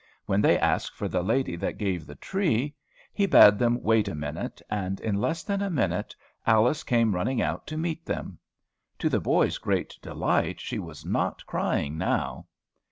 When 0.25 0.41
they 0.41 0.57
asked 0.57 0.95
for 0.95 1.07
the 1.07 1.21
"lady 1.21 1.55
that 1.57 1.77
gave 1.77 2.07
the 2.07 2.15
tree," 2.15 2.73
he 3.13 3.27
bade 3.27 3.59
them 3.59 3.83
wait 3.83 4.07
a 4.07 4.15
minute, 4.15 4.59
and 4.67 4.99
in 4.99 5.21
less 5.21 5.43
than 5.43 5.61
a 5.61 5.69
minute 5.69 6.15
Alice 6.43 6.81
came 6.81 7.13
running 7.13 7.39
out 7.39 7.67
to 7.67 7.77
meet 7.77 8.03
them. 8.03 8.39
To 8.97 9.09
the 9.09 9.19
boys' 9.21 9.59
great 9.59 9.99
delight, 10.01 10.59
she 10.59 10.79
was 10.79 11.05
not 11.05 11.45
crying 11.45 11.99
now. 11.99 12.47